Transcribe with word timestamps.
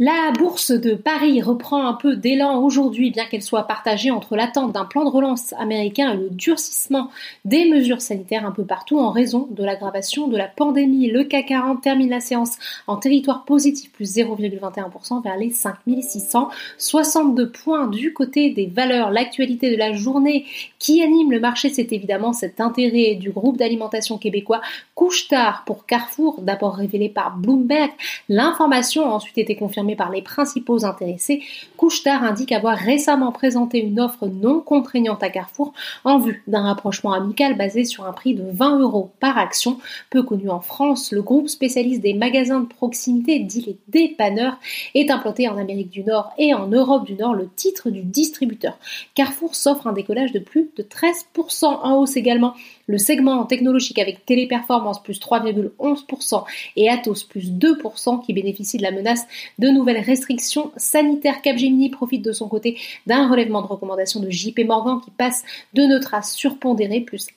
La 0.00 0.30
bourse 0.30 0.70
de 0.70 0.94
Paris 0.94 1.42
reprend 1.42 1.84
un 1.84 1.92
peu 1.92 2.14
d'élan 2.14 2.62
aujourd'hui, 2.62 3.10
bien 3.10 3.24
qu'elle 3.24 3.42
soit 3.42 3.64
partagée 3.64 4.12
entre 4.12 4.36
l'attente 4.36 4.70
d'un 4.70 4.84
plan 4.84 5.04
de 5.04 5.10
relance 5.10 5.54
américain 5.54 6.12
et 6.12 6.16
le 6.16 6.30
durcissement 6.30 7.10
des 7.44 7.68
mesures 7.68 8.00
sanitaires 8.00 8.46
un 8.46 8.52
peu 8.52 8.64
partout 8.64 9.00
en 9.00 9.10
raison 9.10 9.48
de 9.50 9.64
l'aggravation 9.64 10.28
de 10.28 10.36
la 10.36 10.46
pandémie. 10.46 11.10
Le 11.10 11.24
CAC 11.24 11.46
40 11.46 11.82
termine 11.82 12.10
la 12.10 12.20
séance 12.20 12.58
en 12.86 12.96
territoire 12.96 13.44
positif, 13.44 13.90
plus 13.90 14.14
0,21% 14.14 15.20
vers 15.20 15.36
les 15.36 15.50
5662 15.50 17.50
points 17.50 17.88
du 17.88 18.12
côté 18.12 18.50
des 18.50 18.66
valeurs. 18.66 19.10
L'actualité 19.10 19.68
de 19.68 19.76
la 19.76 19.94
journée 19.94 20.46
qui 20.78 21.02
anime 21.02 21.32
le 21.32 21.40
marché, 21.40 21.70
c'est 21.70 21.92
évidemment 21.92 22.32
cet 22.32 22.60
intérêt 22.60 23.16
du 23.16 23.32
groupe 23.32 23.56
d'alimentation 23.56 24.16
québécois 24.16 24.60
Couche-Tard 24.94 25.64
pour 25.66 25.86
Carrefour, 25.86 26.40
d'abord 26.40 26.76
révélé 26.76 27.08
par 27.08 27.36
Bloomberg. 27.36 27.90
L'information 28.28 29.04
a 29.04 29.14
ensuite 29.14 29.38
été 29.38 29.56
confirmée 29.56 29.87
par 29.96 30.10
les 30.10 30.22
principaux 30.22 30.84
intéressés, 30.84 31.42
Couchetard 31.76 32.24
indique 32.24 32.52
avoir 32.52 32.76
récemment 32.76 33.32
présenté 33.32 33.78
une 33.78 34.00
offre 34.00 34.26
non 34.26 34.60
contraignante 34.60 35.22
à 35.22 35.30
Carrefour 35.30 35.72
en 36.04 36.18
vue 36.18 36.42
d'un 36.46 36.62
rapprochement 36.62 37.12
amical 37.12 37.56
basé 37.56 37.84
sur 37.84 38.06
un 38.06 38.12
prix 38.12 38.34
de 38.34 38.44
20 38.50 38.80
euros 38.80 39.10
par 39.20 39.38
action. 39.38 39.78
Peu 40.10 40.22
connu 40.22 40.50
en 40.50 40.60
France, 40.60 41.12
le 41.12 41.22
groupe 41.22 41.48
spécialiste 41.48 42.02
des 42.02 42.14
magasins 42.14 42.60
de 42.60 42.66
proximité, 42.66 43.38
dit 43.40 43.64
les 43.66 43.78
dépanneurs, 43.88 44.58
est 44.94 45.10
implanté 45.10 45.48
en 45.48 45.56
Amérique 45.56 45.90
du 45.90 46.02
Nord 46.02 46.32
et 46.38 46.54
en 46.54 46.66
Europe 46.66 47.06
du 47.06 47.14
Nord 47.14 47.34
le 47.34 47.48
titre 47.48 47.90
du 47.90 48.02
distributeur. 48.02 48.78
Carrefour 49.14 49.54
s'offre 49.54 49.86
un 49.86 49.92
décollage 49.92 50.32
de 50.32 50.38
plus 50.38 50.70
de 50.76 50.82
13% 50.82 51.64
en 51.64 51.96
hausse 51.96 52.16
également. 52.16 52.54
Le 52.86 52.98
segment 52.98 53.44
technologique 53.44 53.98
avec 53.98 54.24
Téléperformance 54.24 55.02
plus 55.02 55.20
3,11% 55.20 56.44
et 56.76 56.88
Atos 56.88 57.24
plus 57.24 57.52
2% 57.52 58.24
qui 58.24 58.32
bénéficie 58.32 58.78
de 58.78 58.82
la 58.82 58.90
menace 58.90 59.26
de 59.58 59.68
nouvelles 59.78 60.04
restrictions 60.04 60.72
sanitaires. 60.76 61.40
Capgemini 61.40 61.88
profite 61.88 62.24
de 62.24 62.32
son 62.32 62.48
côté 62.48 62.78
d'un 63.06 63.28
relèvement 63.28 63.62
de 63.62 63.66
recommandation 63.66 64.20
de 64.20 64.30
JP 64.30 64.60
Morgan 64.66 65.00
qui 65.02 65.10
passe 65.10 65.44
de 65.74 65.82
neutre 65.82 66.14
à 66.14 66.22
surpondéré 66.22 67.00
plus 67.00 67.28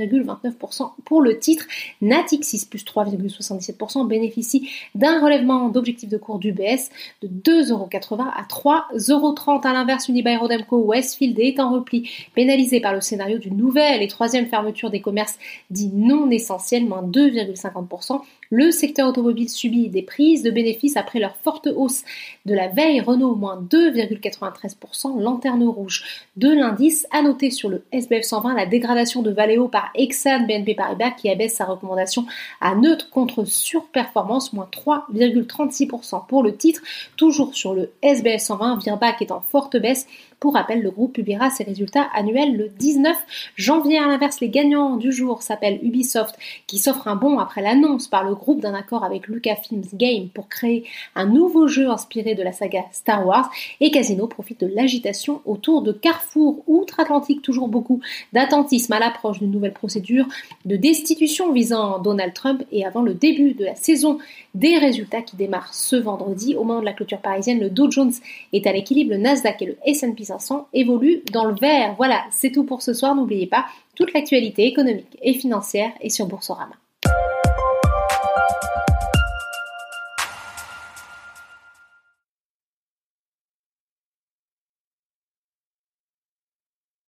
1,29% 0.00 0.90
pour 1.04 1.22
le 1.22 1.38
titre. 1.38 1.66
Natixis 2.00 2.66
plus 2.68 2.84
3,77% 2.84 4.06
bénéficie 4.06 4.70
d'un 4.94 5.20
relèvement 5.22 5.68
d'objectif 5.68 6.08
de 6.08 6.18
cours 6.18 6.38
d'UBS 6.38 6.90
de 7.22 7.28
2,80€ 7.28 8.20
à 8.20 8.42
3,30€. 8.42 9.66
À 9.66 9.72
l'inverse, 9.72 10.08
Unibail-Rodamco 10.08 10.78
Westfield 10.78 11.38
est 11.38 11.60
en 11.60 11.72
repli, 11.72 12.10
pénalisé 12.34 12.80
par 12.80 12.92
le 12.92 13.00
scénario 13.00 13.38
d'une 13.38 13.56
nouvelle 13.56 14.02
et 14.02 14.08
troisième 14.08 14.46
fermeture 14.46 14.90
des 14.90 15.00
commerces 15.00 15.38
dits 15.70 15.90
non 15.94 16.30
essentiels, 16.30 16.86
moins 16.86 17.02
2,50%. 17.02 18.20
Le 18.52 18.72
secteur 18.72 19.08
automobile 19.08 19.48
subit 19.48 19.88
des 19.88 20.02
prises 20.02 20.42
de 20.42 20.50
bénéfices 20.50 20.96
après 20.96 21.20
leur 21.20 21.36
forte 21.36 21.68
hausse 21.68 22.02
de 22.46 22.54
la 22.54 22.66
veille. 22.66 23.00
Renault 23.00 23.36
moins 23.36 23.62
2,93%, 23.70 25.20
lanterne 25.20 25.62
rouge 25.64 26.26
de 26.36 26.48
l'indice. 26.48 27.06
À 27.12 27.22
noter 27.22 27.50
sur 27.50 27.68
le 27.68 27.84
SBF 27.92 28.22
120 28.22 28.54
la 28.54 28.66
dégradation 28.66 29.22
de 29.22 29.30
Valeo 29.30 29.68
par 29.68 29.89
Exxon 29.94 30.46
BNP 30.46 30.74
Paribas 30.74 31.10
qui 31.12 31.28
abaisse 31.30 31.54
sa 31.54 31.64
recommandation 31.64 32.26
à 32.60 32.74
neutre 32.74 33.10
contre 33.10 33.44
surperformance, 33.44 34.52
moins 34.52 34.68
3,36% 34.72 36.26
pour 36.26 36.42
le 36.42 36.56
titre. 36.56 36.80
Toujours 37.16 37.54
sur 37.54 37.74
le 37.74 37.92
SBF 38.02 38.40
120, 38.40 38.82
Virbac 38.82 39.22
est 39.22 39.32
en 39.32 39.40
forte 39.40 39.76
baisse. 39.76 40.06
Pour 40.40 40.54
rappel, 40.54 40.80
le 40.80 40.90
groupe 40.90 41.12
publiera 41.12 41.50
ses 41.50 41.64
résultats 41.64 42.08
annuels 42.14 42.56
le 42.56 42.70
19 42.70 43.14
janvier. 43.56 43.98
À 43.98 44.06
l'inverse, 44.06 44.40
les 44.40 44.48
gagnants 44.48 44.96
du 44.96 45.12
jour 45.12 45.42
s'appellent 45.42 45.78
Ubisoft, 45.82 46.34
qui 46.66 46.78
s'offre 46.78 47.08
un 47.08 47.16
bon 47.16 47.38
après 47.38 47.60
l'annonce 47.60 48.08
par 48.08 48.24
le 48.24 48.34
groupe 48.34 48.60
d'un 48.60 48.72
accord 48.72 49.04
avec 49.04 49.28
Lucasfilms 49.28 49.84
Game 49.92 50.30
pour 50.30 50.48
créer 50.48 50.86
un 51.14 51.26
nouveau 51.26 51.68
jeu 51.68 51.90
inspiré 51.90 52.34
de 52.34 52.42
la 52.42 52.52
saga 52.52 52.84
Star 52.90 53.26
Wars. 53.26 53.50
Et 53.80 53.90
Casino 53.90 54.26
profite 54.28 54.60
de 54.60 54.72
l'agitation 54.74 55.42
autour 55.44 55.82
de 55.82 55.92
Carrefour, 55.92 56.64
outre-Atlantique, 56.66 57.42
toujours 57.42 57.68
beaucoup 57.68 58.00
d'attentisme 58.32 58.94
à 58.94 58.98
l'approche 58.98 59.40
d'une 59.40 59.50
nouvelle 59.50 59.69
procédure 59.70 60.26
de 60.64 60.76
destitution 60.76 61.52
visant 61.52 61.98
Donald 61.98 62.34
Trump 62.34 62.62
et 62.72 62.84
avant 62.84 63.02
le 63.02 63.14
début 63.14 63.54
de 63.54 63.64
la 63.64 63.74
saison 63.74 64.18
des 64.54 64.78
résultats 64.78 65.22
qui 65.22 65.36
démarrent 65.36 65.74
ce 65.74 65.96
vendredi. 65.96 66.54
Au 66.54 66.64
moment 66.64 66.80
de 66.80 66.84
la 66.84 66.92
clôture 66.92 67.20
parisienne, 67.20 67.60
le 67.60 67.70
Dow 67.70 67.90
Jones 67.90 68.12
est 68.52 68.66
à 68.66 68.72
l'équilibre, 68.72 69.10
le 69.10 69.18
Nasdaq 69.18 69.62
et 69.62 69.66
le 69.66 69.76
S&P 69.84 70.24
500 70.24 70.68
évoluent 70.72 71.22
dans 71.32 71.44
le 71.44 71.54
vert. 71.54 71.94
Voilà, 71.96 72.24
c'est 72.30 72.50
tout 72.50 72.64
pour 72.64 72.82
ce 72.82 72.92
soir. 72.92 73.14
N'oubliez 73.14 73.46
pas, 73.46 73.66
toute 73.94 74.12
l'actualité 74.12 74.66
économique 74.66 75.18
et 75.22 75.34
financière 75.34 75.92
est 76.00 76.10
sur 76.10 76.26
Boursorama. 76.26 76.74